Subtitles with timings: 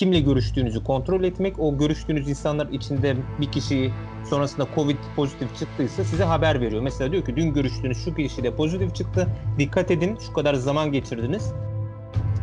[0.00, 3.90] kimle görüştüğünüzü kontrol etmek, o görüştüğünüz insanlar içinde bir kişi
[4.30, 6.82] sonrasında Covid pozitif çıktıysa size haber veriyor.
[6.82, 9.28] Mesela diyor ki dün görüştüğünüz şu kişi de pozitif çıktı.
[9.58, 11.52] Dikkat edin şu kadar zaman geçirdiniz.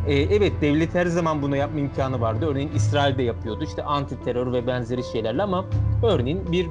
[0.06, 2.46] Ee, evet devlet her zaman bunu yapma imkanı vardı.
[2.50, 3.64] Örneğin İsrail de yapıyordu.
[3.64, 5.64] İşte anti terör ve benzeri şeylerle ama
[6.02, 6.66] örneğin bir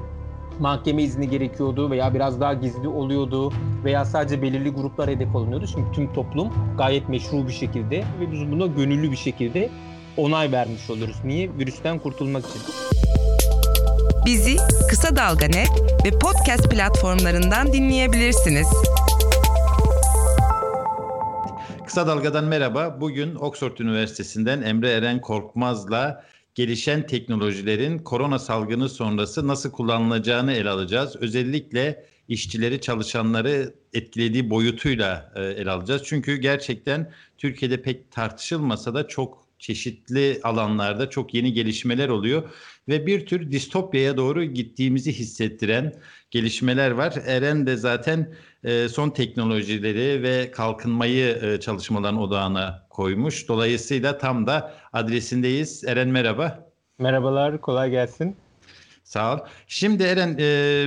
[0.60, 3.52] mahkeme izni gerekiyordu veya biraz daha gizli oluyordu
[3.84, 5.66] veya sadece belirli gruplar hedef alınıyordu.
[5.66, 6.48] Şimdi tüm toplum
[6.78, 9.70] gayet meşru bir şekilde ve biz buna gönüllü bir şekilde
[10.18, 11.16] onay vermiş oluyoruz.
[11.24, 11.58] Niye?
[11.58, 12.62] Virüsten kurtulmak için.
[14.26, 14.56] Bizi
[14.90, 15.70] Kısa Dalga Net
[16.04, 18.68] ve podcast platformlarından dinleyebilirsiniz.
[21.86, 23.00] Kısa Dalga'dan merhaba.
[23.00, 31.16] Bugün Oxford Üniversitesi'nden Emre Eren Korkmaz'la gelişen teknolojilerin korona salgını sonrası nasıl kullanılacağını ele alacağız.
[31.16, 36.02] Özellikle işçileri, çalışanları etkilediği boyutuyla e, ele alacağız.
[36.04, 42.50] Çünkü gerçekten Türkiye'de pek tartışılmasa da çok çeşitli alanlarda çok yeni gelişmeler oluyor
[42.88, 45.94] ve bir tür distopyaya doğru gittiğimizi hissettiren
[46.30, 47.14] gelişmeler var.
[47.26, 53.48] Eren de zaten e, son teknolojileri ve kalkınmayı e, çalışmaların odağına koymuş.
[53.48, 55.84] Dolayısıyla tam da adresindeyiz.
[55.84, 56.68] Eren merhaba.
[56.98, 58.36] Merhabalar, kolay gelsin.
[59.04, 59.38] Sağ ol.
[59.66, 60.86] Şimdi Eren, e,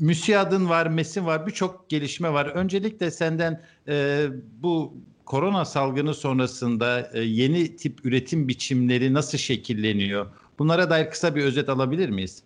[0.00, 2.46] MÜSİAD'ın var, MES'in var, birçok gelişme var.
[2.46, 4.26] Öncelikle senden e,
[4.62, 4.94] bu
[5.30, 10.26] korona salgını sonrasında e, yeni tip üretim biçimleri nasıl şekilleniyor?
[10.58, 12.42] Bunlara dair kısa bir özet alabilir miyiz?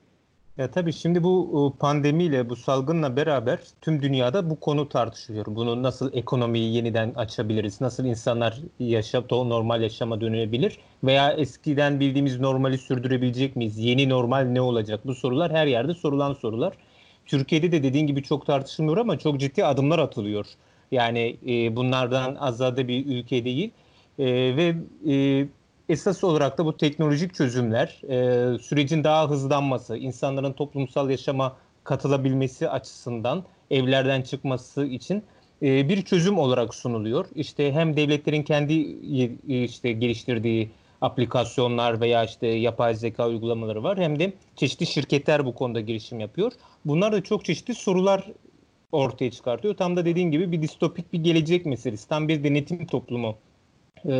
[0.59, 5.47] Ya tabii şimdi bu pandemiyle, bu salgınla beraber tüm dünyada bu konu tartışılıyor.
[5.49, 12.79] Bunu nasıl ekonomiyi yeniden açabiliriz, nasıl insanlar yaşam, normal yaşama dönebilir veya eskiden bildiğimiz normali
[12.79, 13.79] sürdürebilecek miyiz?
[13.79, 15.01] Yeni normal ne olacak?
[15.05, 16.73] Bu sorular her yerde sorulan sorular.
[17.27, 20.47] Türkiye'de de dediğin gibi çok tartışılmıyor ama çok ciddi adımlar atılıyor.
[20.93, 23.71] Yani e, bunlardan azade bir ülke değil.
[24.19, 24.75] E, ve
[25.13, 25.47] e,
[25.89, 33.45] esas olarak da bu teknolojik çözümler, e, sürecin daha hızlanması, insanların toplumsal yaşama katılabilmesi açısından
[33.71, 35.23] evlerden çıkması için
[35.63, 37.27] e, bir çözüm olarak sunuluyor.
[37.35, 38.75] İşte hem devletlerin kendi
[39.65, 40.71] işte geliştirdiği
[41.01, 46.53] aplikasyonlar veya işte yapay zeka uygulamaları var hem de çeşitli şirketler bu konuda girişim yapıyor.
[46.85, 48.31] Bunlar da çok çeşitli sorular
[48.95, 49.75] ortaya çıkartıyor.
[49.75, 52.09] Tam da dediğin gibi bir distopik bir gelecek meselesi.
[52.09, 53.37] Tam bir denetim toplumu
[54.05, 54.13] e,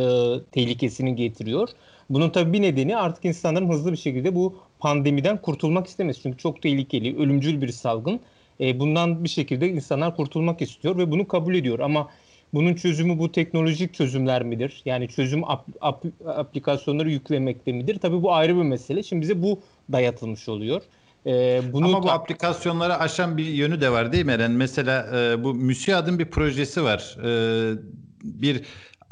[0.51, 1.69] tehlikesini getiriyor.
[2.09, 6.21] Bunun tabii bir nedeni artık insanların hızlı bir şekilde bu pandemiden kurtulmak istemesi.
[6.21, 8.19] Çünkü çok tehlikeli, ölümcül bir salgın.
[8.59, 11.79] E, bundan bir şekilde insanlar kurtulmak istiyor ve bunu kabul ediyor.
[11.79, 12.09] Ama
[12.53, 14.81] bunun çözümü bu teknolojik çözümler midir?
[14.85, 17.99] Yani çözüm ap, ap, aplikasyonları yüklemekte midir?
[17.99, 19.03] Tabii bu ayrı bir mesele.
[19.03, 19.59] Şimdi bize bu
[19.91, 20.81] dayatılmış oluyor.
[21.27, 24.51] Ee, bunu Ama bu aplikasyonları aşan bir yönü de var değil mi Eren?
[24.51, 27.17] Mesela e, bu MÜSİAD'ın bir projesi var.
[27.23, 27.77] E,
[28.23, 28.61] bir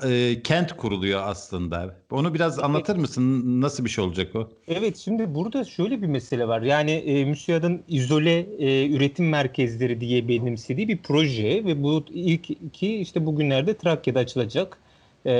[0.03, 1.95] e, kent kuruluyor aslında.
[2.11, 3.43] Onu biraz anlatır mısın?
[3.61, 4.49] Nasıl bir şey olacak o?
[4.67, 6.61] Evet şimdi burada şöyle bir mesele var.
[6.61, 12.97] Yani e, MÜSİAD'ın izole e, üretim merkezleri diye benimsediği bir proje ve bu ilk iki
[12.97, 14.77] işte bugünlerde Trakya'da açılacak.
[15.25, 15.31] E,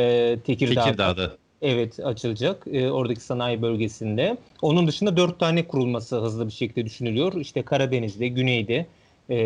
[0.46, 0.84] Tekirdağ'da.
[0.84, 1.43] Tekirdağ'da.
[1.64, 4.38] Evet açılacak e, oradaki sanayi bölgesinde.
[4.62, 7.34] Onun dışında dört tane kurulması hızlı bir şekilde düşünülüyor.
[7.34, 8.86] İşte Karadeniz'de, Güney'de
[9.30, 9.38] e,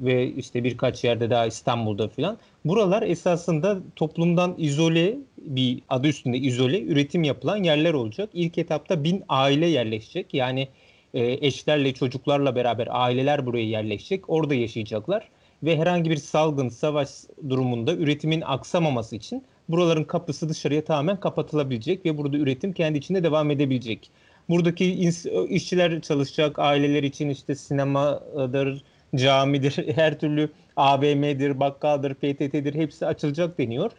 [0.00, 2.38] ve işte birkaç yerde daha İstanbul'da falan.
[2.64, 8.30] Buralar esasında toplumdan izole bir adı üstünde izole üretim yapılan yerler olacak.
[8.34, 10.34] İlk etapta bin aile yerleşecek.
[10.34, 10.68] Yani
[11.14, 14.30] e, eşlerle çocuklarla beraber aileler buraya yerleşecek.
[14.30, 15.28] Orada yaşayacaklar.
[15.62, 17.10] Ve herhangi bir salgın, savaş
[17.48, 23.50] durumunda üretimin aksamaması için buraların kapısı dışarıya tamamen kapatılabilecek ve burada üretim kendi içinde devam
[23.50, 24.10] edebilecek.
[24.48, 25.12] Buradaki
[25.48, 28.84] işçiler çalışacak, aileler için işte sinemadır,
[29.16, 33.90] camidir, her türlü AVM'dir, bakkaldır, PTT'dir hepsi açılacak deniyor.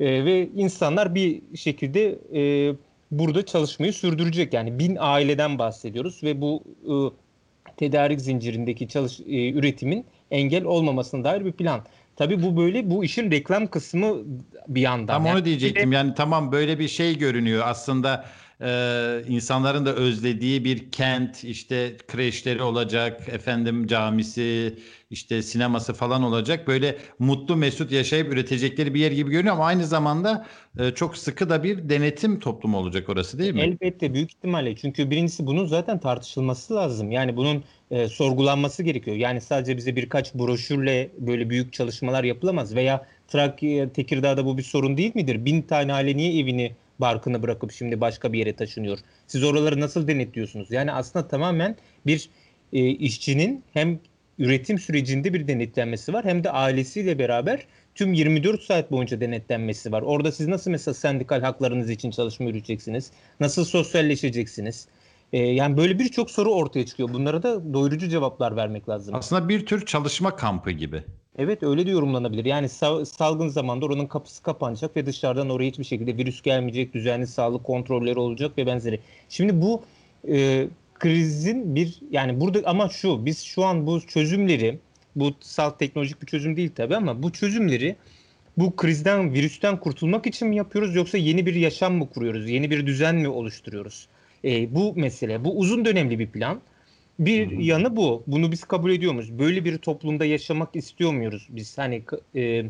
[0.00, 2.74] E, ve insanlar bir şekilde e,
[3.10, 4.52] burada çalışmayı sürdürecek.
[4.52, 6.94] Yani bin aileden bahsediyoruz ve bu e,
[7.76, 11.80] tedarik zincirindeki çalış e, üretimin engel olmamasına dair bir plan.
[12.16, 14.16] Tabii bu böyle bu işin reklam kısmı
[14.68, 15.06] bir yandan.
[15.06, 15.92] Tam yani, onu diyecektim.
[15.92, 17.62] Yani tamam böyle bir şey görünüyor.
[17.66, 18.24] Aslında
[18.60, 24.78] e, insanların da özlediği bir kent işte kreşleri olacak efendim camisi
[25.10, 29.86] işte sineması falan olacak böyle mutlu mesut yaşayıp üretecekleri bir yer gibi görünüyor ama aynı
[29.86, 30.46] zamanda
[30.78, 33.60] e, çok sıkı da bir denetim toplumu olacak orası değil mi?
[33.60, 39.40] Elbette büyük ihtimalle çünkü birincisi bunun zaten tartışılması lazım yani bunun e, sorgulanması gerekiyor yani
[39.40, 45.12] sadece bize birkaç broşürle böyle büyük çalışmalar yapılamaz veya Trakya Tekirdağ'da bu bir sorun değil
[45.14, 45.44] midir?
[45.44, 48.98] Bin tane aile niye evini barkını bırakıp şimdi başka bir yere taşınıyor.
[49.26, 50.70] Siz oraları nasıl denetliyorsunuz?
[50.70, 52.30] Yani aslında tamamen bir
[52.72, 54.00] e, işçinin hem
[54.38, 60.02] üretim sürecinde bir denetlenmesi var hem de ailesiyle beraber tüm 24 saat boyunca denetlenmesi var.
[60.02, 63.10] Orada siz nasıl mesela sendikal haklarınız için çalışma yürüteceksiniz?
[63.40, 64.88] Nasıl sosyalleşeceksiniz?
[65.32, 67.12] Ee, yani böyle birçok soru ortaya çıkıyor.
[67.12, 69.14] Bunlara da doyurucu cevaplar vermek lazım.
[69.14, 71.02] Aslında bir tür çalışma kampı gibi.
[71.38, 72.44] Evet öyle de yorumlanabilir.
[72.44, 72.68] Yani
[73.06, 78.18] salgın zamanda oranın kapısı kapanacak ve dışarıdan oraya hiçbir şekilde virüs gelmeyecek, düzenli sağlık kontrolleri
[78.18, 79.00] olacak ve benzeri.
[79.28, 79.82] Şimdi bu
[80.28, 84.78] e, krizin bir yani burada ama şu biz şu an bu çözümleri
[85.16, 87.96] bu salt teknolojik bir çözüm değil tabii ama bu çözümleri
[88.58, 92.50] bu krizden, virüsten kurtulmak için mi yapıyoruz yoksa yeni bir yaşam mı kuruyoruz?
[92.50, 94.08] Yeni bir düzen mi oluşturuyoruz?
[94.44, 95.44] E, bu mesele.
[95.44, 96.60] Bu uzun dönemli bir plan.
[97.18, 97.62] Bir Hı-hı.
[97.62, 98.22] yanı bu.
[98.26, 99.38] Bunu biz kabul ediyor muyuz?
[99.38, 101.48] Böyle bir toplumda yaşamak istiyor muyuz?
[101.50, 102.02] Biz hani
[102.36, 102.64] e,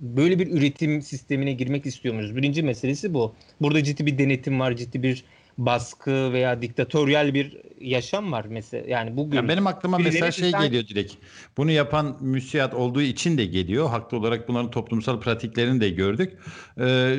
[0.00, 2.36] böyle bir üretim sistemine girmek istiyor muyuz?
[2.36, 3.34] Birinci meselesi bu.
[3.60, 5.24] Burada ciddi bir denetim var, ciddi bir
[5.58, 8.84] baskı veya diktatöryel bir yaşam var mesela.
[8.88, 10.62] Yani bugün yani benim aklıma mesela şey sen...
[10.62, 11.14] geliyor direkt.
[11.56, 13.88] Bunu yapan müsiyat olduğu için de geliyor.
[13.88, 16.32] Haklı olarak bunların toplumsal pratiklerini de gördük.
[16.80, 17.16] Ee,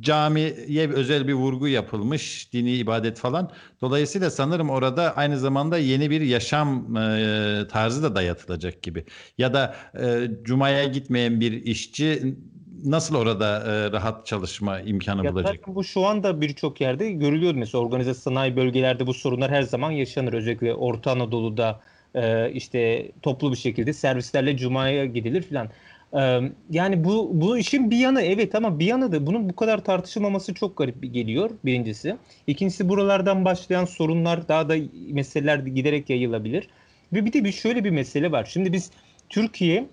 [0.00, 3.50] camiye özel bir vurgu yapılmış, dini ibadet falan.
[3.80, 9.04] Dolayısıyla sanırım orada aynı zamanda yeni bir yaşam e, tarzı da dayatılacak gibi.
[9.38, 12.36] Ya da e, cumaya gitmeyen bir işçi
[12.84, 15.66] nasıl orada e, rahat çalışma imkanı ya bulacak?
[15.66, 17.54] Bu şu anda birçok yerde görülüyor.
[17.54, 20.32] Mesela organize sanayi bölgelerde bu sorunlar her zaman yaşanır.
[20.32, 21.80] Özellikle Orta Anadolu'da
[22.14, 25.68] e, işte toplu bir şekilde servislerle Cuma'ya gidilir filan.
[26.12, 26.40] E,
[26.70, 30.54] yani bu bu işin bir yanı evet ama bir yanı da bunun bu kadar tartışılmaması
[30.54, 32.16] çok garip geliyor birincisi.
[32.46, 34.74] İkincisi buralardan başlayan sorunlar daha da
[35.10, 36.68] meseleler giderek yayılabilir.
[37.12, 38.48] Ve bir de bir şöyle bir mesele var.
[38.52, 38.90] Şimdi biz
[39.28, 39.88] Türkiye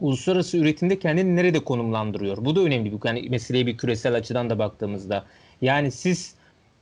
[0.00, 2.44] uluslararası üretimde kendini nerede konumlandırıyor?
[2.44, 2.92] Bu da önemli.
[2.92, 5.24] Bu yani meseleye bir küresel açıdan da baktığımızda.
[5.62, 6.34] Yani siz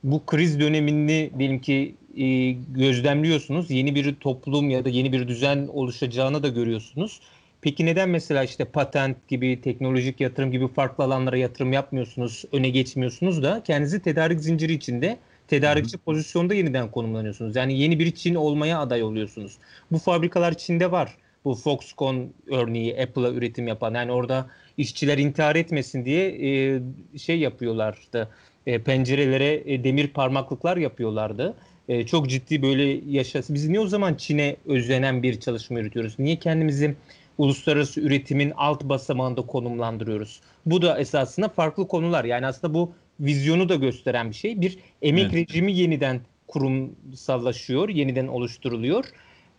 [0.03, 3.71] bu kriz dönemini diyelim ki e, gözlemliyorsunuz.
[3.71, 7.19] Yeni bir toplum ya da yeni bir düzen oluşacağını da görüyorsunuz.
[7.61, 13.43] Peki neden mesela işte patent gibi, teknolojik yatırım gibi farklı alanlara yatırım yapmıyorsunuz, öne geçmiyorsunuz
[13.43, 15.17] da kendinizi tedarik zinciri içinde
[15.47, 17.55] tedarikçi pozisyonda yeniden konumlanıyorsunuz.
[17.55, 19.57] Yani yeni bir Çin olmaya aday oluyorsunuz.
[19.91, 24.47] Bu fabrikalar Çin'de var bu Foxconn örneği Apple'a üretim yapan yani orada
[24.77, 26.81] işçiler intihar etmesin diye e,
[27.17, 28.29] şey yapıyorlardı.
[28.67, 31.53] E, pencerelere e, demir parmaklıklar yapıyorlardı.
[31.89, 33.53] E, çok ciddi böyle yaşası.
[33.53, 36.19] Biz niye o zaman Çin'e özlenen bir çalışma yürütüyoruz?
[36.19, 36.95] Niye kendimizi
[37.37, 40.41] uluslararası üretimin alt basamağında konumlandırıyoruz?
[40.65, 42.25] Bu da esasında farklı konular.
[42.25, 44.61] Yani aslında bu vizyonu da gösteren bir şey.
[44.61, 45.49] Bir emek evet.
[45.49, 49.05] rejimi yeniden kurumsallaşıyor, yeniden oluşturuluyor.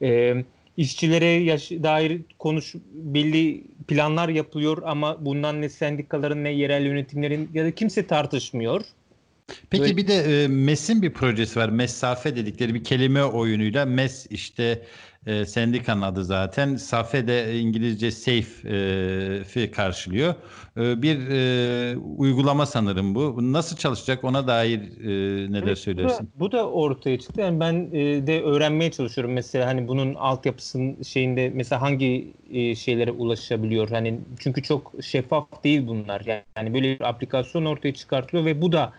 [0.02, 0.44] Ee,
[0.76, 7.64] işçilere yaş- dair konuş belli planlar yapılıyor ama bundan ne sendikaların ne yerel yönetimlerin ya
[7.64, 8.82] da kimse tartışmıyor.
[9.70, 9.96] Peki Böyle...
[9.96, 11.68] bir de e, MES'in bir projesi var.
[11.68, 14.82] Mesafe dedikleri bir kelime oyunuyla MES işte
[15.26, 16.76] e, sendikanın adı zaten.
[16.76, 20.34] Safe de İngilizce safe e, karşılıyor.
[20.76, 23.52] E, bir e, uygulama sanırım bu.
[23.52, 26.30] Nasıl çalışacak ona dair e, neler evet, söylersin?
[26.34, 27.40] Bu da, bu da ortaya çıktı.
[27.40, 29.32] Yani ben e, de öğrenmeye çalışıyorum.
[29.32, 33.88] Mesela hani bunun altyapısının şeyinde mesela hangi e, şeylere ulaşabiliyor?
[33.88, 36.44] Hani çünkü çok şeffaf değil bunlar.
[36.56, 38.92] Yani böyle bir aplikasyon ortaya çıkartılıyor ve bu da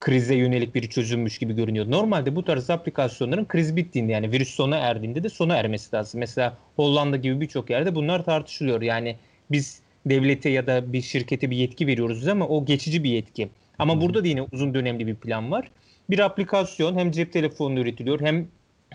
[0.00, 1.90] krize yönelik bir çözümmüş gibi görünüyor.
[1.90, 6.20] Normalde bu tarz aplikasyonların kriz bittiğinde yani virüs sona erdiğinde de sona ermesi lazım.
[6.20, 8.82] Mesela Hollanda gibi birçok yerde bunlar tartışılıyor.
[8.82, 9.16] Yani
[9.50, 13.48] biz devlete ya da bir şirkete bir yetki veriyoruz ama o geçici bir yetki.
[13.78, 14.00] Ama hmm.
[14.00, 15.70] burada da yine uzun dönemli bir plan var.
[16.10, 18.48] Bir aplikasyon hem cep telefonunda üretiliyor hem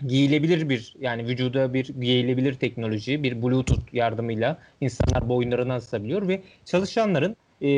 [0.06, 7.36] giyilebilir bir yani vücuda bir giyilebilir teknoloji bir bluetooth yardımıyla insanlar boyunlarına asabiliyor ve çalışanların
[7.62, 7.68] e,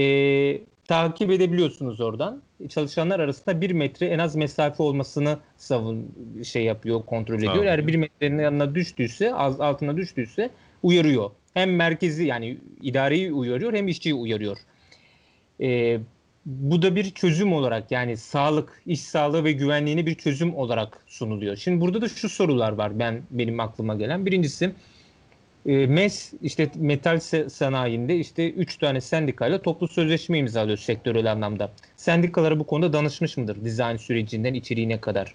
[0.88, 2.42] takip edebiliyorsunuz oradan.
[2.68, 6.14] Çalışanlar arasında bir metre en az mesafe olmasını savun
[6.44, 7.64] şey yapıyor, kontrol ediyor.
[7.64, 10.50] Eğer bir metrenin yanına düştüyse, az altına düştüyse
[10.82, 11.30] uyarıyor.
[11.54, 14.56] Hem merkezi yani idareyi uyarıyor hem işçiyi uyarıyor.
[15.60, 15.98] Ee,
[16.46, 21.56] bu da bir çözüm olarak yani sağlık, iş sağlığı ve güvenliğine bir çözüm olarak sunuluyor.
[21.56, 24.26] Şimdi burada da şu sorular var ben benim aklıma gelen.
[24.26, 24.72] Birincisi
[25.66, 31.72] e, MES işte metal sanayinde işte 3 tane sendikayla toplu sözleşme imzalıyor sektörel anlamda.
[31.96, 35.34] Sendikalara bu konuda danışmış mıdır dizayn sürecinden içeriğine kadar?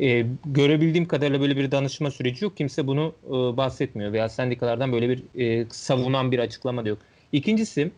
[0.00, 2.56] E, görebildiğim kadarıyla böyle bir danışma süreci yok.
[2.56, 6.98] Kimse bunu e, bahsetmiyor veya sendikalardan böyle bir e, savunan bir açıklama da yok.
[7.32, 7.90] İkincisi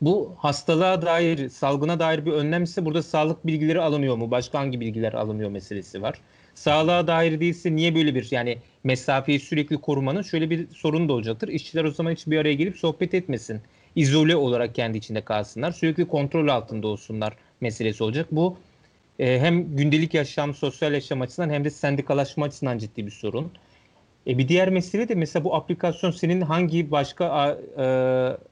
[0.00, 4.30] bu hastalığa dair, salgına dair bir önlem ise burada sağlık bilgileri alınıyor mu?
[4.30, 6.20] Başka hangi bilgiler alınıyor meselesi var.
[6.54, 11.48] Sağlığa dair değilse niye böyle bir yani mesafeyi sürekli korumanın şöyle bir sorun da olacaktır.
[11.48, 13.60] İşçiler o zaman hiç bir araya gelip sohbet etmesin.
[13.96, 15.72] İzole olarak kendi içinde kalsınlar.
[15.72, 18.26] Sürekli kontrol altında olsunlar meselesi olacak.
[18.30, 18.56] Bu
[19.18, 23.52] e, hem gündelik yaşam, sosyal yaşam açısından hem de sendikalaşma açısından ciddi bir sorun.
[24.26, 27.58] E bir diğer mesele de mesela bu aplikasyon senin hangi başka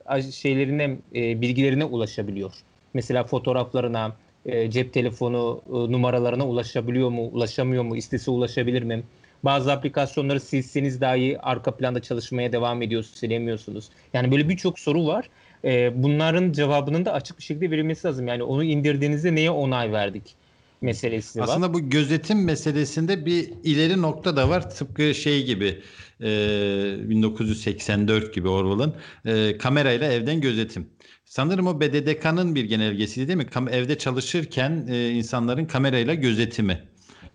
[0.09, 2.53] e, şeylerine, e, bilgilerine ulaşabiliyor?
[2.95, 4.17] Mesela fotoğraflarına,
[4.47, 9.05] e, cep telefonu e, numaralarına ulaşabiliyor mu, ulaşamıyor mu, istese ulaşabilir mi?
[9.45, 13.91] Bazı aplikasyonları silseniz dahi arka planda çalışmaya devam ediyor, silemiyorsunuz.
[14.13, 15.31] Yani böyle birçok soru var.
[15.65, 18.29] E, bunların cevabının da açık bir şekilde verilmesi lazım.
[18.29, 20.37] Yani onu indirdiğinizde neye onay verdik?
[20.81, 21.45] Meselesi var.
[21.45, 24.71] Aslında bu gözetim meselesinde bir ileri nokta da var.
[24.71, 25.83] Tıpkı şey gibi
[26.21, 30.89] e, 1984 gibi Orwell'ın e, kamerayla evden gözetim.
[31.25, 33.47] Sanırım o BDDK'nın bir genelgesiydi değil mi?
[33.47, 36.81] Kam evde çalışırken e, insanların kamerayla gözetimi.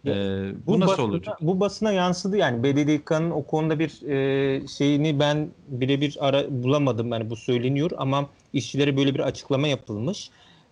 [0.06, 1.38] Ee, bu, bu nasıl basına, olacak?
[1.42, 7.30] Bu basına yansıdı yani BDDK'nın o konuda bir e, şeyini ben birebir ara bulamadım yani
[7.30, 10.30] bu söyleniyor ama işçilere böyle bir açıklama yapılmış.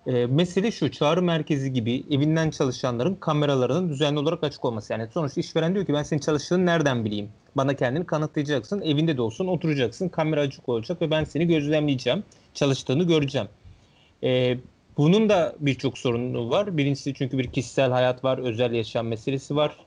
[0.07, 4.93] E, mesele şu çağrı merkezi gibi evinden çalışanların kameralarının düzenli olarak açık olması.
[4.93, 7.29] Yani sonuçta işveren diyor ki ben senin çalıştığını nereden bileyim?
[7.55, 8.81] Bana kendini kanıtlayacaksın.
[8.81, 10.09] Evinde de olsun oturacaksın.
[10.09, 12.23] Kamera açık olacak ve ben seni gözlemleyeceğim.
[12.53, 13.47] Çalıştığını göreceğim.
[14.23, 14.57] E,
[14.97, 16.77] bunun da birçok sorunu var.
[16.77, 19.77] Birincisi çünkü bir kişisel hayat var, özel yaşam meselesi var.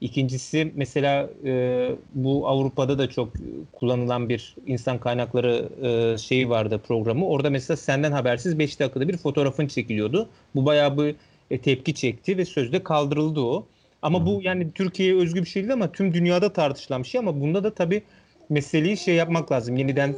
[0.00, 3.32] İkincisi mesela e, bu Avrupa'da da çok
[3.72, 7.26] kullanılan bir insan kaynakları e, şeyi vardı programı.
[7.26, 10.28] Orada mesela senden habersiz 5 dakikada bir fotoğrafın çekiliyordu.
[10.54, 11.14] Bu bayağı bir
[11.50, 13.66] e, tepki çekti ve sözde kaldırıldı o.
[14.02, 17.40] Ama bu yani Türkiye'ye özgü bir şey değil ama tüm dünyada tartışılan bir şey ama
[17.40, 18.02] bunda da tabii
[18.48, 19.76] meseleyi şey yapmak lazım.
[19.76, 20.16] Yeniden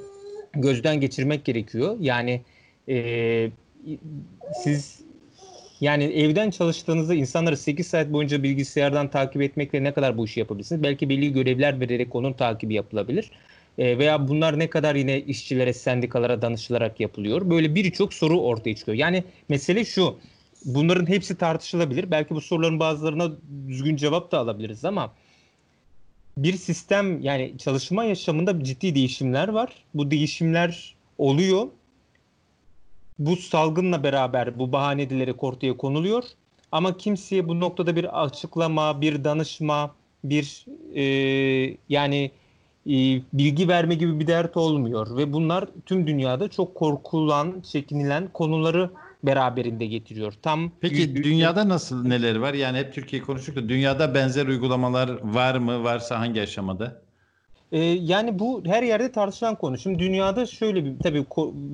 [0.52, 1.96] gözden geçirmek gerekiyor.
[2.00, 2.42] Yani
[2.88, 3.50] e,
[4.64, 5.00] siz
[5.82, 10.82] yani evden çalıştığınızda insanları 8 saat boyunca bilgisayardan takip etmekle ne kadar bu işi yapabilirsiniz?
[10.82, 13.30] Belki belli görevler vererek onun takibi yapılabilir.
[13.78, 17.50] E, veya bunlar ne kadar yine işçilere, sendikalara danışılarak yapılıyor?
[17.50, 18.98] Böyle birçok soru ortaya çıkıyor.
[18.98, 20.18] Yani mesele şu.
[20.64, 22.10] Bunların hepsi tartışılabilir.
[22.10, 23.32] Belki bu soruların bazılarına
[23.68, 25.12] düzgün cevap da alabiliriz ama
[26.38, 29.72] bir sistem yani çalışma yaşamında ciddi değişimler var.
[29.94, 31.66] Bu değişimler oluyor
[33.18, 36.24] bu salgınla beraber bu bahane edilerek ortaya konuluyor.
[36.72, 42.30] Ama kimseye bu noktada bir açıklama, bir danışma, bir e, yani
[42.86, 42.92] e,
[43.32, 45.16] bilgi verme gibi bir dert olmuyor.
[45.16, 48.90] Ve bunlar tüm dünyada çok korkulan, çekinilen konuları
[49.24, 50.32] beraberinde getiriyor.
[50.42, 52.54] Tam Peki dünyada nasıl neler var?
[52.54, 55.84] Yani hep Türkiye konuştuk da dünyada benzer uygulamalar var mı?
[55.84, 57.01] Varsa hangi aşamada?
[57.72, 59.78] Ee, yani bu her yerde tartışılan konu.
[59.78, 61.26] Şimdi dünyada şöyle bir tabii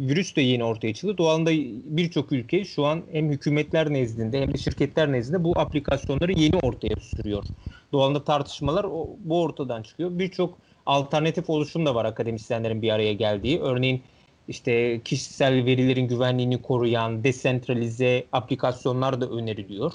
[0.09, 1.19] virüs de yeni ortaya çıktı.
[1.19, 1.51] Doğalında
[1.97, 6.97] birçok ülke şu an hem hükümetler nezdinde hem de şirketler nezdinde bu aplikasyonları yeni ortaya
[7.01, 7.45] sürüyor.
[7.93, 8.87] Doğalında tartışmalar
[9.19, 10.19] bu ortadan çıkıyor.
[10.19, 13.61] Birçok alternatif oluşum da var akademisyenlerin bir araya geldiği.
[13.61, 14.03] Örneğin
[14.49, 19.93] işte kişisel verilerin güvenliğini koruyan desentralize aplikasyonlar da öneriliyor.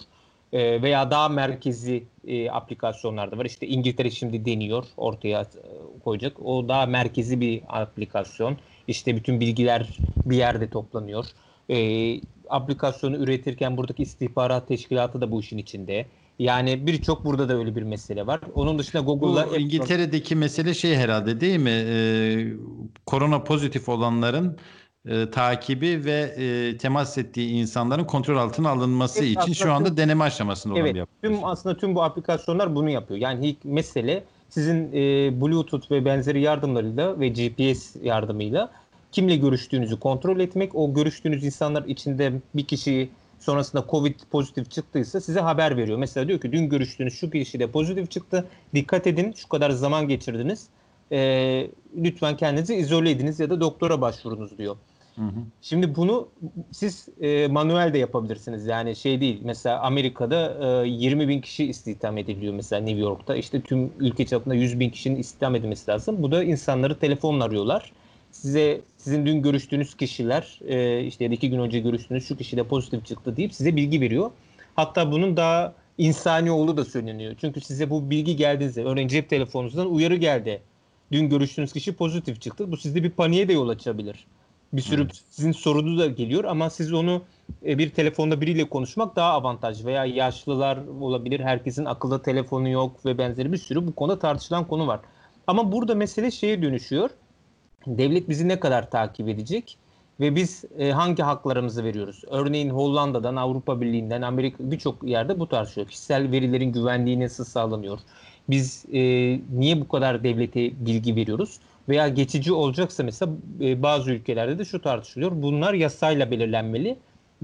[0.54, 3.46] Ee, veya daha merkezi e, aplikasyonlar da var.
[3.46, 6.46] İşte İngiltere şimdi deniyor ortaya e, koyacak.
[6.46, 8.58] O daha merkezi bir aplikasyon.
[8.88, 11.26] İşte bütün bilgiler bir yerde toplanıyor.
[11.70, 12.20] E,
[12.50, 16.06] aplikasyonu üretirken buradaki istihbarat teşkilatı da bu işin içinde.
[16.40, 18.40] Yani birçok burada da öyle bir mesele var.
[18.56, 19.58] Onun dışında Google'la...
[19.58, 21.70] İngiltere'deki mesele şey herhalde değil mi?
[21.70, 22.54] Ee,
[23.06, 24.58] korona pozitif olanların
[25.06, 29.98] e, takibi ve e, temas ettiği insanların kontrol altına alınması evet, için şu anda tüm,
[29.98, 31.36] deneme aşamasında olan evet, bir aplikasyon.
[31.40, 33.20] Tüm, aslında tüm bu aplikasyonlar bunu yapıyor.
[33.20, 38.72] Yani ilk mesele sizin e, Bluetooth ve benzeri yardımlarıyla ve GPS yardımıyla
[39.12, 40.76] kimle görüştüğünüzü kontrol etmek.
[40.76, 45.98] O görüştüğünüz insanlar içinde bir kişi sonrasında Covid pozitif çıktıysa size haber veriyor.
[45.98, 48.46] Mesela diyor ki dün görüştüğünüz şu kişi de pozitif çıktı.
[48.76, 50.68] Dikkat edin şu kadar zaman geçirdiniz.
[51.12, 51.68] E,
[51.98, 54.76] lütfen kendinizi izole ediniz ya da doktora başvurunuz diyor.
[55.62, 56.28] Şimdi bunu
[56.72, 58.66] siz e, manuel de yapabilirsiniz.
[58.66, 59.40] Yani şey değil.
[59.44, 63.36] Mesela Amerika'da e, 20 bin kişi istihdam ediliyor mesela New York'ta.
[63.36, 66.24] İşte tüm ülke çapında 100 bin kişinin istihdam edilmesi lazım.
[66.24, 67.92] Bu da insanları telefonla arıyorlar.
[68.32, 72.58] Size sizin dün görüştüğünüz kişiler e, işte ya da iki gün önce görüştüğünüz şu kişi
[72.58, 74.32] de pozitif çıktı deyip size bilgi veriyor.
[74.76, 77.36] Hatta bunun daha insani olduğu da söyleniyor.
[77.42, 80.62] Çünkü size bu bilgi geldiğinizde örneğin cep telefonunuzdan uyarı geldi.
[81.12, 82.72] Dün görüştüğünüz kişi pozitif çıktı.
[82.72, 84.26] Bu sizde bir paniğe de yol açabilir
[84.74, 85.22] bir sürü evet.
[85.30, 87.22] sizin sorunuz da geliyor ama siz onu
[87.66, 91.40] e, bir telefonda biriyle konuşmak daha avantaj veya yaşlılar olabilir.
[91.40, 95.00] Herkesin akılda telefonu yok ve benzeri bir sürü bu konuda tartışılan konu var.
[95.48, 97.10] Ama burada mesele şeye dönüşüyor.
[97.88, 99.78] Devlet bizi ne kadar takip edecek
[100.20, 102.22] ve biz e, hangi haklarımızı veriyoruz?
[102.30, 105.90] Örneğin Hollanda'dan, Avrupa Birliği'nden, Amerika birçok yerde bu tartışılıyor.
[105.90, 108.00] Kişisel verilerin güvenliği nasıl sağlanıyor?
[108.50, 109.00] Biz e,
[109.52, 111.60] niye bu kadar devlete bilgi veriyoruz?
[111.90, 115.32] Veya geçici olacaksa mesela e, bazı ülkelerde de şu tartışılıyor.
[115.36, 116.98] Bunlar yasayla belirlenmeli.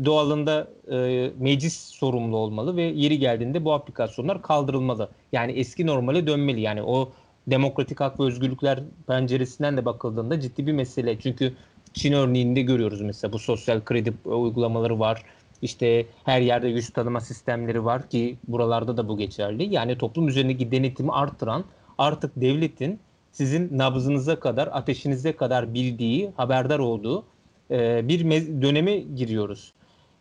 [0.05, 5.09] Doğalında e, meclis sorumlu olmalı ve yeri geldiğinde bu aplikasyonlar kaldırılmalı.
[5.31, 6.61] Yani eski normale dönmeli.
[6.61, 7.11] Yani o
[7.47, 11.19] demokratik hak ve özgürlükler penceresinden de bakıldığında ciddi bir mesele.
[11.19, 11.53] Çünkü
[11.93, 15.23] Çin örneğinde görüyoruz mesela bu sosyal kredi uygulamaları var.
[15.61, 19.73] İşte her yerde yüz tanıma sistemleri var ki buralarda da bu geçerli.
[19.73, 21.63] Yani toplum üzerindeki denetimi arttıran
[21.97, 22.99] artık devletin
[23.31, 27.25] sizin nabzınıza kadar, ateşinize kadar bildiği, haberdar olduğu
[27.71, 28.29] e, bir
[28.61, 29.73] döneme giriyoruz.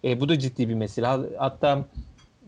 [0.05, 1.07] E, bu da ciddi bir mesele.
[1.39, 1.85] Hatta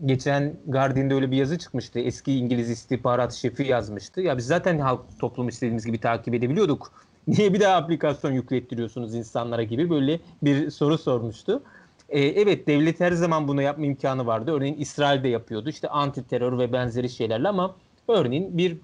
[0.05, 1.99] geçen Guardian'da öyle bir yazı çıkmıştı.
[1.99, 4.21] Eski İngiliz istihbarat şefi yazmıştı.
[4.21, 6.91] Ya biz zaten halk toplumu istediğimiz gibi takip edebiliyorduk.
[7.27, 11.63] Niye bir daha aplikasyon yüklettiriyorsunuz insanlara gibi böyle bir soru sormuştu.
[12.09, 14.51] Ee, evet devlet her zaman bunu yapma imkanı vardı.
[14.51, 15.69] Örneğin İsrail de yapıyordu.
[15.69, 17.75] İşte anti terör ve benzeri şeylerle ama
[18.07, 18.77] örneğin bir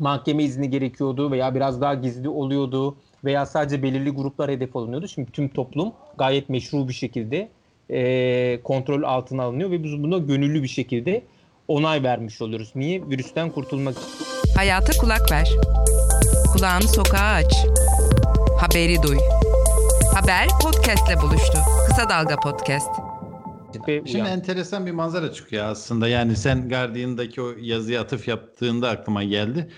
[0.00, 5.08] mahkeme izni gerekiyordu veya biraz daha gizli oluyordu veya sadece belirli gruplar hedef alınıyordu.
[5.08, 7.48] Şimdi tüm toplum gayet meşru bir şekilde
[7.90, 11.22] e, kontrol altına alınıyor ve biz buna gönüllü bir şekilde
[11.68, 12.72] onay vermiş oluyoruz.
[12.74, 13.02] Niye?
[13.10, 14.26] Virüsten kurtulmak için.
[14.56, 15.50] Hayata kulak ver.
[16.52, 17.54] Kulağını sokağa aç.
[18.60, 19.18] Haberi duy.
[20.14, 21.58] Haber podcastle buluştu.
[21.88, 23.15] Kısa Dalga Podcast.
[23.86, 26.08] Şimdi enteresan bir manzara çıkıyor aslında.
[26.08, 29.68] Yani sen Guardian'daki o yazıya atıf yaptığında aklıma geldi.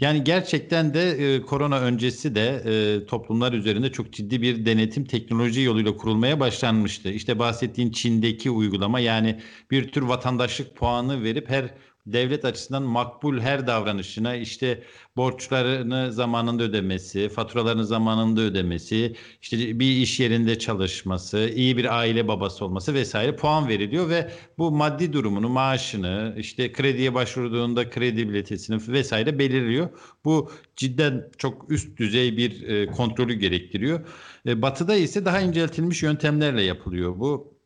[0.00, 5.60] Yani gerçekten de e, korona öncesi de e, toplumlar üzerinde çok ciddi bir denetim teknoloji
[5.60, 7.08] yoluyla kurulmaya başlanmıştı.
[7.08, 11.70] İşte bahsettiğin Çin'deki uygulama yani bir tür vatandaşlık puanı verip her
[12.12, 14.82] devlet açısından makbul her davranışına işte
[15.16, 22.64] borçlarını zamanında ödemesi, faturalarını zamanında ödemesi, işte bir iş yerinde çalışması, iyi bir aile babası
[22.64, 29.38] olması vesaire puan veriliyor ve bu maddi durumunu, maaşını, işte krediye başvurduğunda kredi biletesini vesaire
[29.38, 29.88] belirliyor.
[30.24, 34.06] Bu cidden çok üst düzey bir e, kontrolü gerektiriyor.
[34.46, 37.58] E, batı'da ise daha inceltilmiş yöntemlerle yapılıyor bu.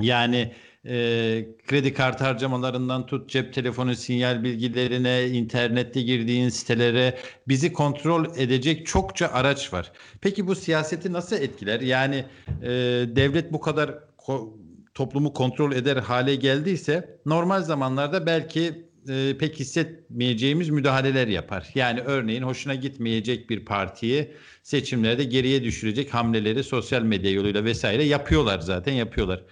[0.00, 0.52] Yani
[0.86, 7.18] e, kredi kartı harcamalarından tut cep telefonu sinyal bilgilerine, internette girdiğin sitelere
[7.48, 9.92] bizi kontrol edecek çokça araç var.
[10.20, 11.80] Peki bu siyaseti nasıl etkiler?
[11.80, 12.24] Yani
[12.62, 12.68] e,
[13.16, 14.52] devlet bu kadar ko-
[14.94, 21.70] toplumu kontrol eder hale geldiyse normal zamanlarda belki e, pek hissetmeyeceğimiz müdahaleler yapar.
[21.74, 24.30] Yani örneğin hoşuna gitmeyecek bir partiyi
[24.62, 29.44] seçimlerde geriye düşürecek hamleleri sosyal medya yoluyla vesaire yapıyorlar zaten yapıyorlar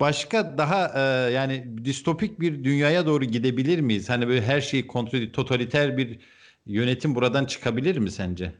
[0.00, 4.10] başka daha e, yani distopik bir dünyaya doğru gidebilir miyiz?
[4.10, 6.18] Hani böyle her şeyi kontrol totaliter bir
[6.66, 8.52] yönetim buradan çıkabilir mi sence?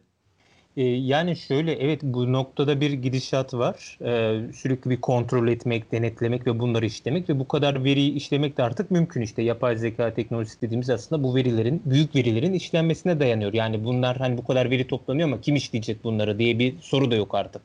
[0.77, 3.99] E, yani şöyle evet bu noktada bir gidişat var.
[4.05, 8.63] Ee, sürekli bir kontrol etmek, denetlemek ve bunları işlemek ve bu kadar veriyi işlemek de
[8.63, 9.43] artık mümkün işte.
[9.43, 13.53] Yapay zeka teknolojisi dediğimiz aslında bu verilerin, büyük verilerin işlenmesine dayanıyor.
[13.53, 17.15] Yani bunlar hani bu kadar veri toplanıyor ama kim işleyecek bunları diye bir soru da
[17.15, 17.63] yok artık.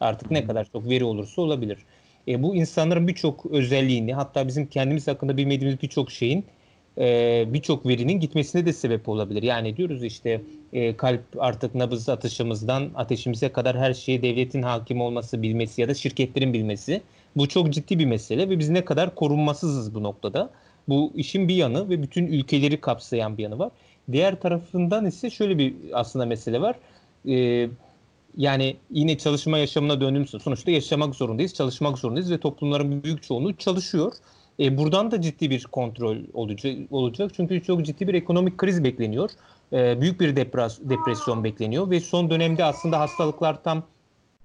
[0.00, 1.78] Artık ne kadar çok veri olursa olabilir.
[2.28, 6.44] E, bu insanların birçok özelliğini hatta bizim kendimiz hakkında bilmediğimiz birçok şeyin
[6.98, 9.42] e, birçok verinin gitmesine de sebep olabilir.
[9.42, 10.40] Yani diyoruz işte
[10.72, 15.94] e, kalp artık nabız atışımızdan ateşimize kadar her şeyi devletin hakim olması bilmesi ya da
[15.94, 17.02] şirketlerin bilmesi.
[17.36, 20.50] Bu çok ciddi bir mesele ve biz ne kadar korunmasızız bu noktada.
[20.88, 23.70] Bu işin bir yanı ve bütün ülkeleri kapsayan bir yanı var.
[24.12, 26.76] Diğer tarafından ise şöyle bir aslında mesele var.
[27.28, 27.68] Ee,
[28.36, 34.12] yani yine çalışma yaşamına döndüğümüzde sonuçta yaşamak zorundayız, çalışmak zorundayız ve toplumların büyük çoğunluğu çalışıyor.
[34.60, 37.30] E, buradan da ciddi bir kontrol olacak, olacak.
[37.36, 39.30] çünkü çok ciddi bir ekonomik kriz bekleniyor.
[39.72, 43.82] E, büyük bir depres, depresyon bekleniyor ve son dönemde aslında hastalıklar tam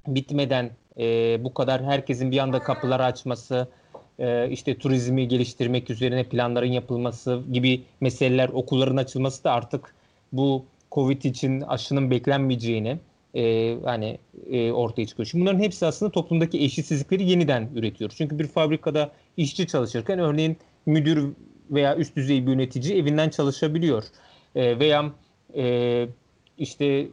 [0.08, 3.68] bitmeden e, bu kadar herkesin bir anda kapıları açması,
[4.20, 9.96] e, işte turizmi geliştirmek üzerine planların yapılması gibi meseleler, okulların açılması da artık
[10.34, 13.00] bu Covid için aşının beklenmeyeceğini,
[13.36, 14.18] e, hani
[14.52, 15.28] e, ortaya çıkıyor.
[15.28, 18.12] Şimdi bunların hepsi aslında toplumdaki eşitsizlikleri yeniden üretiyor.
[18.18, 21.34] Çünkü bir fabrikada işçi çalışırken örneğin müdür
[21.72, 24.04] veya üst düzey bir yönetici evinden çalışabiliyor.
[24.56, 25.12] E, veya
[25.56, 26.08] e,
[26.58, 27.08] işte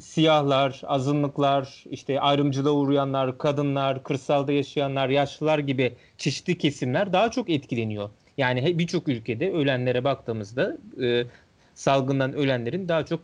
[0.00, 8.10] siyahlar, azınlıklar, işte ayrımcılığa uğrayanlar, kadınlar, kırsalda yaşayanlar, yaşlılar gibi çeşitli kesimler daha çok etkileniyor.
[8.38, 11.24] Yani birçok ülkede ölenlere baktığımızda e,
[11.74, 13.20] salgından ölenlerin daha çok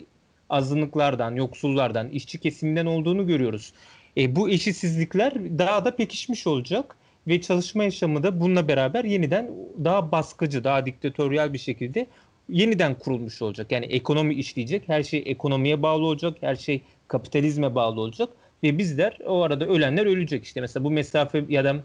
[0.52, 3.72] azınlıklardan, yoksullardan, işçi kesiminden olduğunu görüyoruz.
[4.16, 9.50] E, bu eşitsizlikler daha da pekişmiş olacak ve çalışma yaşamı da bununla beraber yeniden
[9.84, 12.06] daha baskıcı, daha diktatöryel bir şekilde
[12.48, 13.72] yeniden kurulmuş olacak.
[13.72, 18.28] Yani ekonomi işleyecek, her şey ekonomiye bağlı olacak, her şey kapitalizme bağlı olacak
[18.62, 20.44] ve bizler o arada ölenler ölecek.
[20.44, 21.76] İşte mesela bu mesafe ya da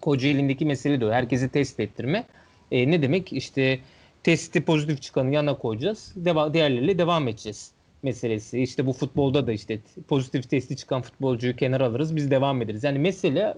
[0.00, 1.10] Kocaeli'ndeki mesele de o.
[1.10, 2.24] Herkesi test ettirme.
[2.70, 3.32] E, ne demek?
[3.32, 3.78] İşte
[4.22, 6.12] testi pozitif çıkanı yana koyacağız.
[6.16, 8.62] Deva diğerleriyle devam edeceğiz meselesi.
[8.62, 12.84] İşte bu futbolda da işte pozitif testi çıkan futbolcuyu kenara alırız biz devam ederiz.
[12.84, 13.54] Yani mesele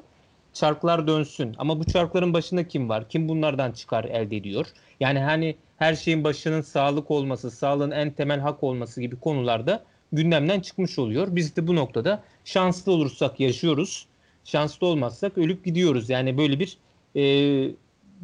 [0.52, 1.54] çarklar dönsün.
[1.58, 3.08] Ama bu çarkların başında kim var?
[3.08, 4.66] Kim bunlardan çıkar elde ediyor?
[5.00, 10.60] Yani hani her şeyin başının sağlık olması, sağlığın en temel hak olması gibi konularda gündemden
[10.60, 11.28] çıkmış oluyor.
[11.30, 14.06] Biz de bu noktada şanslı olursak yaşıyoruz.
[14.44, 16.10] Şanslı olmazsak ölüp gidiyoruz.
[16.10, 16.78] Yani böyle bir
[17.16, 17.22] e,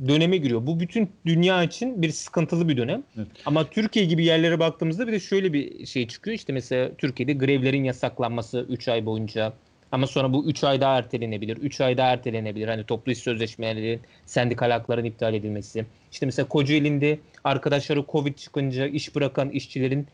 [0.08, 0.66] döneme giriyor.
[0.66, 3.02] Bu bütün dünya için bir sıkıntılı bir dönem.
[3.16, 3.26] Evet.
[3.46, 6.34] Ama Türkiye gibi yerlere baktığımızda bir de şöyle bir şey çıkıyor.
[6.34, 9.52] İşte mesela Türkiye'de grevlerin yasaklanması 3 ay boyunca
[9.92, 11.56] ama sonra bu 3 ay daha ertelenebilir.
[11.56, 12.68] 3 ay daha ertelenebilir.
[12.68, 15.86] Hani toplu iş sözleşmeleri, sendikal hakların iptal edilmesi.
[16.12, 20.06] İşte mesela Kocaeli'nde arkadaşları Covid çıkınca iş bırakan işçilerin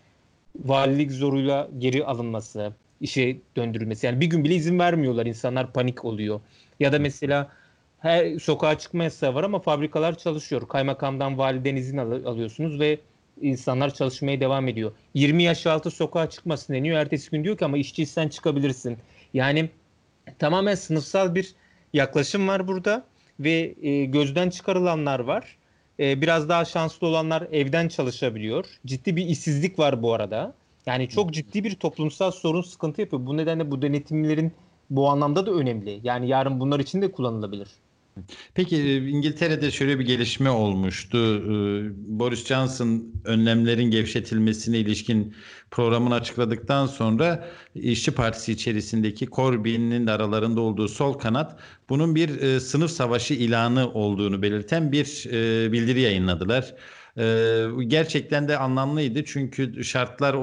[0.64, 4.06] valilik zoruyla geri alınması, işe döndürülmesi.
[4.06, 5.26] Yani bir gün bile izin vermiyorlar.
[5.26, 6.40] İnsanlar panik oluyor.
[6.80, 7.50] Ya da mesela
[8.04, 10.68] her sokağa çıkma yasağı var ama fabrikalar çalışıyor.
[10.68, 12.98] Kaymakamdan validen izin al- alıyorsunuz ve
[13.42, 14.92] insanlar çalışmaya devam ediyor.
[15.14, 16.98] 20 yaş altı sokağa çıkmasın deniyor.
[16.98, 18.98] Ertesi gün diyor ki ama işçiysen çıkabilirsin.
[19.34, 19.70] Yani
[20.38, 21.54] tamamen sınıfsal bir
[21.92, 23.04] yaklaşım var burada
[23.40, 25.56] ve e, gözden çıkarılanlar var.
[26.00, 28.66] E, biraz daha şanslı olanlar evden çalışabiliyor.
[28.86, 30.54] Ciddi bir işsizlik var bu arada.
[30.86, 33.26] Yani çok ciddi bir toplumsal sorun sıkıntı yapıyor.
[33.26, 34.52] Bu nedenle bu denetimlerin
[34.90, 36.00] bu anlamda da önemli.
[36.02, 37.68] Yani yarın bunlar için de kullanılabilir.
[38.54, 41.18] Peki e, İngiltere'de şöyle bir gelişme olmuştu.
[41.18, 41.50] E,
[42.18, 45.34] Boris Johnson önlemlerin gevşetilmesine ilişkin
[45.70, 52.90] programını açıkladıktan sonra İşçi Partisi içerisindeki Corbyn'in aralarında olduğu sol kanat bunun bir e, sınıf
[52.90, 55.04] savaşı ilanı olduğunu belirten bir
[55.72, 56.74] bildiri yayınladılar.
[57.86, 60.34] Gerçekten de anlamlıydı çünkü şartlar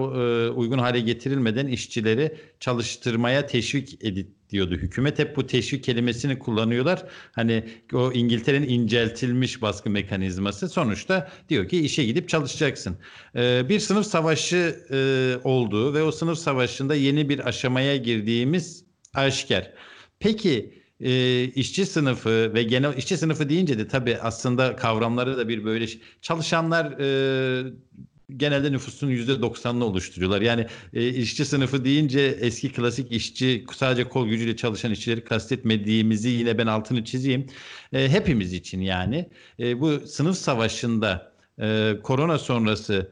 [0.51, 5.19] uygun hale getirilmeden işçileri çalıştırmaya teşvik edildi diyordu hükümet.
[5.19, 7.03] Hep bu teşvik kelimesini kullanıyorlar.
[7.31, 12.97] Hani o İngiltere'nin inceltilmiş baskı mekanizması sonuçta diyor ki işe gidip çalışacaksın.
[13.35, 19.73] Ee, bir sınıf savaşı e, olduğu ve o sınıf savaşında yeni bir aşamaya girdiğimiz aşikar.
[20.19, 25.65] Peki e, işçi sınıfı ve genel işçi sınıfı deyince de tabii aslında kavramları da bir
[25.65, 25.87] böyle
[26.21, 27.73] çalışanlar e,
[28.37, 30.41] genelde nüfusun %90'ını oluşturuyorlar.
[30.41, 36.57] Yani e, işçi sınıfı deyince eski klasik işçi sadece kol gücüyle çalışan işçileri kastetmediğimizi yine
[36.57, 37.47] ben altını çizeyim.
[37.93, 43.11] E, hepimiz için yani e, bu sınıf savaşında e, korona sonrası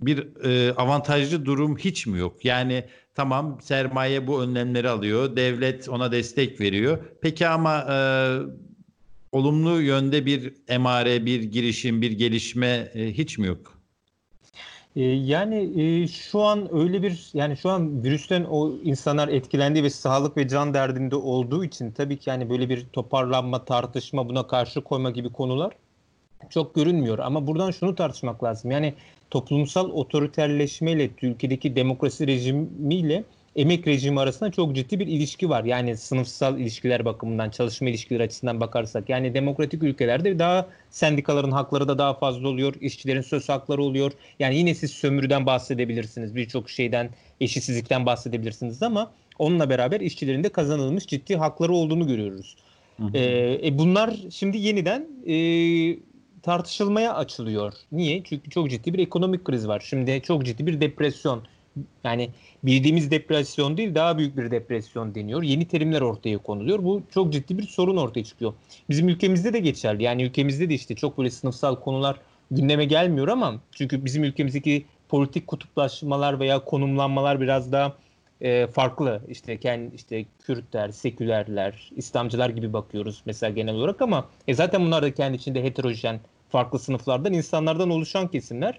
[0.00, 2.44] bir e, avantajlı durum hiç mi yok?
[2.44, 2.84] Yani
[3.20, 6.98] tamam sermaye bu önlemleri alıyor, devlet ona destek veriyor.
[7.20, 7.96] Peki ama e,
[9.32, 13.80] olumlu yönde bir emare, bir girişim, bir gelişme e, hiç mi yok?
[14.96, 19.90] Ee, yani e, şu an öyle bir yani şu an virüsten o insanlar etkilendi ve
[19.90, 24.80] sağlık ve can derdinde olduğu için tabii ki yani böyle bir toparlanma, tartışma, buna karşı
[24.80, 25.72] koyma gibi konular
[26.50, 27.18] çok görünmüyor.
[27.18, 28.70] Ama buradan şunu tartışmak lazım.
[28.70, 28.94] Yani
[29.30, 33.24] toplumsal otoriterleşmeyle Türkiye'deki demokrasi rejimiyle
[33.56, 35.64] emek rejimi arasında çok ciddi bir ilişki var.
[35.64, 39.08] Yani sınıfsal ilişkiler bakımından, çalışma ilişkileri açısından bakarsak.
[39.08, 42.74] Yani demokratik ülkelerde daha sendikaların hakları da daha fazla oluyor.
[42.80, 44.12] işçilerin söz hakları oluyor.
[44.38, 46.36] Yani yine siz sömürüden bahsedebilirsiniz.
[46.36, 52.56] Birçok şeyden, eşitsizlikten bahsedebilirsiniz ama onunla beraber işçilerin de kazanılmış ciddi hakları olduğunu görüyoruz.
[52.96, 53.10] Hı hı.
[53.14, 55.34] Ee, e, bunlar şimdi yeniden e,
[56.42, 57.72] tartışılmaya açılıyor.
[57.92, 58.22] Niye?
[58.24, 59.82] Çünkü çok ciddi bir ekonomik kriz var.
[59.86, 61.42] Şimdi çok ciddi bir depresyon,
[62.04, 62.30] yani
[62.64, 65.42] bildiğimiz depresyon değil daha büyük bir depresyon deniyor.
[65.42, 66.84] Yeni terimler ortaya konuluyor.
[66.84, 68.52] Bu çok ciddi bir sorun ortaya çıkıyor.
[68.90, 70.02] Bizim ülkemizde de geçerli.
[70.02, 72.16] Yani ülkemizde de işte çok böyle sınıfsal konular
[72.50, 77.96] gündeme gelmiyor ama çünkü bizim ülkemizdeki politik kutuplaşmalar veya konumlanmalar biraz daha
[78.40, 79.22] e, farklı.
[79.28, 85.02] İşte kendi işte Kürtler, sekülerler, İslamcılar gibi bakıyoruz mesela genel olarak ama e, zaten bunlar
[85.02, 88.78] da kendi içinde heterojen farklı sınıflardan insanlardan oluşan kesimler.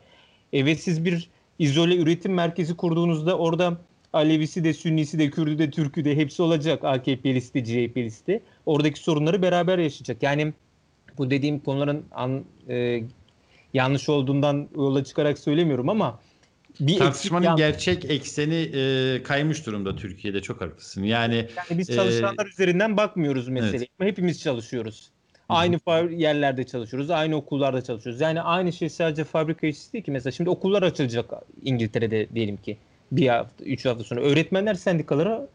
[0.54, 3.78] E, ve siz bir izole üretim merkezi kurduğunuzda orada
[4.14, 6.84] Alevisi de, Sünnisi de, Kürdü de, Türkü de hepsi olacak.
[6.84, 8.42] AKP'lisi de, CHP'lisi de.
[8.66, 10.24] Oradaki sorunları beraber yaşayacak.
[10.24, 10.54] Yani
[11.18, 13.04] bu dediğim konuların an, e,
[13.74, 16.20] yanlış olduğundan yola çıkarak söylemiyorum ama
[16.80, 17.56] bir tartışmanın yan...
[17.58, 21.04] gerçek ekseni e, kaymış durumda Türkiye'de çok haklısın.
[21.04, 23.88] Yani, yani biz çalışanlar e, üzerinden bakmıyoruz meseleye.
[24.00, 24.12] Evet.
[24.12, 25.12] Hepimiz çalışıyoruz.
[25.50, 25.80] Aynı
[26.12, 28.22] yerlerde çalışıyoruz, aynı okullarda çalışıyoruz.
[28.22, 30.12] Yani aynı şey sadece fabrika işçisi değil ki.
[30.12, 32.78] Mesela şimdi okullar açılacak İngiltere'de diyelim ki
[33.12, 34.22] bir hafta, üç hafta sonra.
[34.22, 35.48] Öğretmenler sendikaları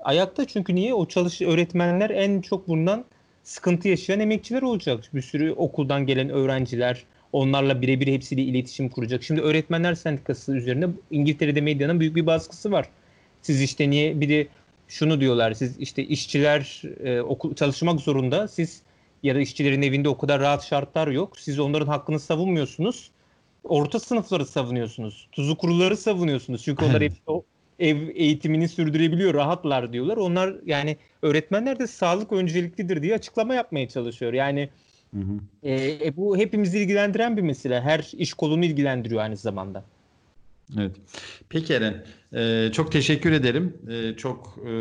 [0.00, 0.94] ayakta çünkü niye?
[0.94, 3.04] O çalış öğretmenler en çok bundan
[3.42, 5.04] sıkıntı yaşayan emekçiler olacak.
[5.14, 9.22] Bir sürü okuldan gelen öğrenciler, onlarla birebir hepsiyle iletişim kuracak.
[9.22, 12.88] Şimdi öğretmenler sendikası üzerinde İngiltere'de medyanın büyük bir baskısı var.
[13.42, 14.46] Siz işte niye bir de
[14.88, 15.52] şunu diyorlar.
[15.52, 18.48] Siz işte işçiler e, okul çalışmak zorunda.
[18.48, 18.82] Siz
[19.22, 21.38] ya da işçilerin evinde o kadar rahat şartlar yok.
[21.38, 23.10] Siz onların hakkını savunmuyorsunuz.
[23.64, 25.28] Orta sınıfları savunuyorsunuz.
[25.32, 26.62] Tuzu kuruları savunuyorsunuz.
[26.64, 27.44] Çünkü onlar hep o
[27.78, 30.16] ev eğitimini sürdürebiliyor, rahatlar diyorlar.
[30.16, 34.32] Onlar yani öğretmenler de sağlık önceliklidir diye açıklama yapmaya çalışıyor.
[34.32, 34.68] Yani
[35.14, 35.38] hı hı.
[35.62, 37.80] E, e, bu hepimizi ilgilendiren bir mesele.
[37.80, 39.84] Her iş kolunu ilgilendiriyor aynı zamanda.
[40.78, 40.96] Evet.
[41.48, 43.76] Peki Eren, e, çok teşekkür ederim.
[43.90, 44.72] E, çok e,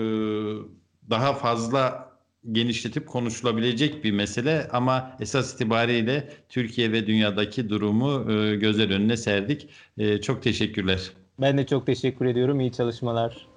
[1.09, 2.13] daha fazla
[2.51, 9.69] genişletip konuşulabilecek bir mesele ama esas itibariyle Türkiye ve dünyadaki durumu e, gözler önüne serdik.
[9.97, 11.11] E, çok teşekkürler.
[11.41, 12.59] Ben de çok teşekkür ediyorum.
[12.59, 13.47] İyi çalışmalar.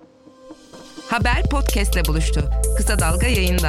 [1.08, 2.44] Haber podcastle buluştu.
[2.76, 3.68] Kısa Dalga yayında.